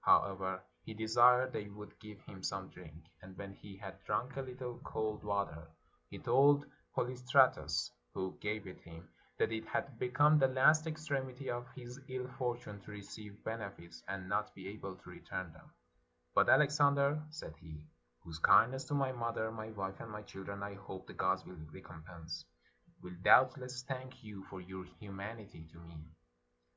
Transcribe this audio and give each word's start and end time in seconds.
However, 0.00 0.60
he 0.82 0.92
desired 0.92 1.52
they 1.52 1.68
would 1.68 1.96
give 2.00 2.20
him 2.22 2.42
some 2.42 2.68
drink; 2.68 3.04
and 3.22 3.38
when 3.38 3.52
he 3.54 3.76
had 3.76 4.02
drunk 4.02 4.36
a 4.36 4.42
httle 4.42 4.82
cold 4.82 5.20
376 5.20 5.22
THE 5.22 5.28
LAST 5.28 5.72
KING 6.10 6.18
OF 6.18 6.24
PERSIA 6.24 6.34
water, 6.34 6.66
he 6.90 6.94
told 6.96 6.96
Polystratus, 7.70 7.90
who 8.12 8.38
gave 8.40 8.66
it 8.66 8.80
him, 8.80 9.08
that 9.38 9.52
it 9.52 9.64
had 9.66 9.96
become 10.00 10.36
the 10.40 10.48
last 10.48 10.88
extremity 10.88 11.48
of 11.48 11.68
his 11.76 12.00
ill 12.08 12.26
fortune 12.26 12.80
to 12.80 12.90
receive 12.90 13.44
benefits 13.44 14.02
and 14.08 14.28
not 14.28 14.52
be 14.56 14.66
able 14.66 14.96
to 14.96 15.10
return 15.10 15.52
them, 15.52 15.72
"But 16.34 16.48
Alex 16.48 16.80
ander," 16.80 17.22
said 17.30 17.54
he, 17.58 17.86
"whose 18.24 18.40
kindness 18.40 18.82
to 18.86 18.94
my 18.94 19.12
mother, 19.12 19.52
my 19.52 19.70
wife, 19.70 20.00
and 20.00 20.10
my 20.10 20.22
children 20.22 20.64
I 20.64 20.74
hope 20.74 21.06
the 21.06 21.14
gods 21.14 21.44
will 21.44 21.54
recompense, 21.70 22.44
will 23.00 23.14
doubtless 23.22 23.84
thank 23.84 24.24
you 24.24 24.42
for 24.46 24.60
your 24.60 24.86
humanity 24.98 25.68
to 25.70 25.78
me. 25.78 26.04